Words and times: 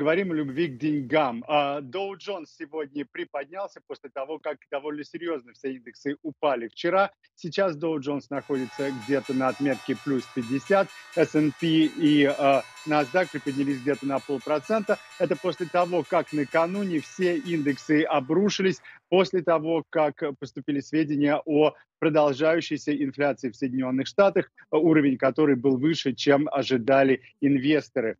поговорим 0.00 0.32
о 0.32 0.34
любви 0.34 0.68
к 0.68 0.78
деньгам. 0.78 1.44
Доу 1.82 2.16
Джонс 2.16 2.56
сегодня 2.56 3.04
приподнялся 3.04 3.82
после 3.86 4.08
того, 4.08 4.38
как 4.38 4.56
довольно 4.70 5.04
серьезно 5.04 5.52
все 5.52 5.74
индексы 5.74 6.16
упали 6.22 6.68
вчера. 6.68 7.10
Сейчас 7.34 7.76
Доу 7.76 8.00
Джонс 8.00 8.30
находится 8.30 8.90
где-то 8.90 9.34
на 9.34 9.48
отметке 9.48 9.98
плюс 10.02 10.24
50, 10.34 10.88
S&P 11.16 11.66
и 11.66 12.24
uh, 12.24 12.62
NASDAQ 12.88 13.28
приподнялись 13.30 13.82
где-то 13.82 14.06
на 14.06 14.20
полпроцента. 14.20 14.98
Это 15.18 15.36
после 15.36 15.66
того, 15.66 16.02
как 16.02 16.32
накануне 16.32 17.00
все 17.00 17.36
индексы 17.36 18.02
обрушились, 18.04 18.80
после 19.10 19.42
того, 19.42 19.84
как 19.90 20.22
поступили 20.38 20.80
сведения 20.80 21.42
о 21.44 21.74
продолжающейся 21.98 22.96
инфляции 22.96 23.50
в 23.50 23.56
Соединенных 23.56 24.06
Штатах, 24.06 24.50
уровень 24.70 25.18
которой 25.18 25.56
был 25.56 25.76
выше, 25.76 26.14
чем 26.14 26.48
ожидали 26.50 27.20
инвесторы. 27.42 28.16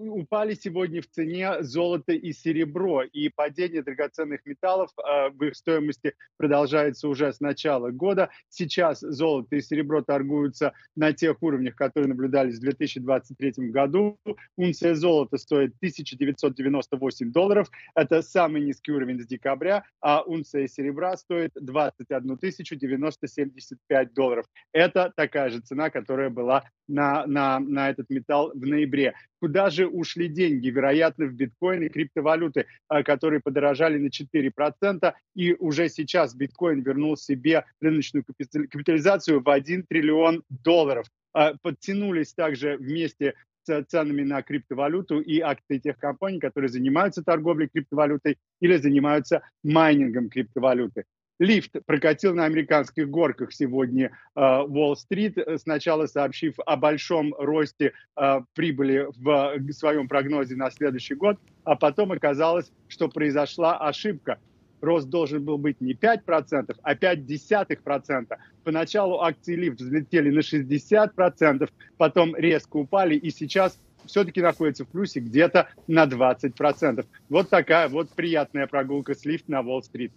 Упали 0.00 0.54
сегодня 0.54 1.02
в 1.02 1.08
цене 1.08 1.60
золото 1.60 2.12
и 2.12 2.32
серебро, 2.32 3.02
и 3.02 3.28
падение 3.30 3.82
драгоценных 3.82 4.46
металлов 4.46 4.90
а, 4.96 5.30
в 5.30 5.42
их 5.42 5.56
стоимости 5.56 6.14
продолжается 6.36 7.08
уже 7.08 7.32
с 7.32 7.40
начала 7.40 7.90
года. 7.90 8.30
Сейчас 8.48 9.00
золото 9.00 9.56
и 9.56 9.60
серебро 9.60 10.02
торгуются 10.02 10.72
на 10.94 11.12
тех 11.12 11.42
уровнях, 11.42 11.74
которые 11.74 12.08
наблюдались 12.08 12.58
в 12.58 12.60
2023 12.60 13.70
году. 13.70 14.16
Унция 14.56 14.94
золота 14.94 15.36
стоит 15.36 15.74
1998 15.78 17.32
долларов, 17.32 17.68
это 17.96 18.22
самый 18.22 18.62
низкий 18.62 18.92
уровень 18.92 19.20
с 19.20 19.26
декабря, 19.26 19.82
а 20.00 20.22
унция 20.22 20.68
серебра 20.68 21.16
стоит 21.16 21.50
21 21.56 22.38
975 22.38 24.14
долларов. 24.14 24.46
Это 24.72 25.12
такая 25.16 25.50
же 25.50 25.58
цена, 25.58 25.90
которая 25.90 26.30
была 26.30 26.62
на, 26.88 27.26
на, 27.26 27.60
на 27.60 27.90
этот 27.90 28.10
металл 28.10 28.52
в 28.54 28.66
ноябре. 28.66 29.14
Куда 29.40 29.70
же 29.70 29.86
ушли 29.86 30.28
деньги? 30.28 30.68
Вероятно, 30.68 31.26
в 31.26 31.32
биткоин 31.34 31.84
и 31.84 31.88
криптовалюты, 31.88 32.66
а, 32.88 33.02
которые 33.02 33.40
подорожали 33.40 33.98
на 33.98 34.08
4%, 34.08 35.12
и 35.34 35.54
уже 35.54 35.88
сейчас 35.88 36.34
биткоин 36.34 36.82
вернул 36.82 37.16
себе 37.16 37.64
рыночную 37.80 38.24
капитализацию 38.24 39.40
в 39.40 39.48
1 39.48 39.84
триллион 39.88 40.42
долларов. 40.48 41.06
А, 41.32 41.54
подтянулись 41.62 42.34
также 42.34 42.76
вместе 42.78 43.34
с 43.64 43.84
ценами 43.84 44.22
на 44.22 44.42
криптовалюту 44.42 45.20
и 45.20 45.40
акции 45.40 45.78
тех 45.78 45.98
компаний, 45.98 46.40
которые 46.40 46.70
занимаются 46.70 47.22
торговлей 47.22 47.68
криптовалютой 47.68 48.38
или 48.60 48.76
занимаются 48.78 49.42
майнингом 49.62 50.30
криптовалюты. 50.30 51.04
Лифт 51.38 51.76
прокатил 51.86 52.34
на 52.34 52.44
американских 52.44 53.08
горках 53.08 53.52
сегодня 53.52 54.10
Уолл-стрит, 54.34 55.38
э, 55.38 55.58
сначала 55.58 56.06
сообщив 56.06 56.54
о 56.66 56.76
большом 56.76 57.34
росте 57.38 57.92
э, 58.16 58.40
прибыли 58.54 59.06
в 59.16 59.72
своем 59.72 60.08
прогнозе 60.08 60.56
на 60.56 60.70
следующий 60.70 61.14
год, 61.14 61.38
а 61.64 61.76
потом 61.76 62.12
оказалось, 62.12 62.72
что 62.88 63.08
произошла 63.08 63.78
ошибка. 63.78 64.38
Рост 64.80 65.08
должен 65.08 65.44
был 65.44 65.58
быть 65.58 65.80
не 65.80 65.94
5%, 65.94 66.76
а 66.82 66.94
0,5%. 66.94 68.38
Поначалу 68.64 69.20
акции 69.20 69.54
лифт 69.56 69.80
взлетели 69.80 70.30
на 70.30 70.40
60%, 70.40 71.68
потом 71.96 72.36
резко 72.36 72.76
упали, 72.76 73.16
и 73.16 73.30
сейчас 73.30 73.78
все-таки 74.06 74.40
находится 74.40 74.84
в 74.84 74.88
плюсе 74.88 75.20
где-то 75.20 75.68
на 75.86 76.06
20%. 76.06 77.06
Вот 77.28 77.50
такая 77.50 77.88
вот 77.88 78.10
приятная 78.10 78.66
прогулка 78.66 79.14
с 79.14 79.24
лифт 79.24 79.48
на 79.48 79.60
Уолл-стрит. 79.60 80.12